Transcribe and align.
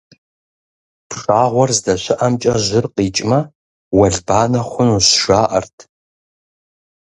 Пшагъуэр 1.09 1.71
здэщыӏэмкӏэ 1.77 2.53
жьыр 2.65 2.85
къикӏмэ, 2.95 3.39
уэлбанэ 3.97 4.61
хъунущ, 4.69 5.07
жаӀэрт. 5.21 5.77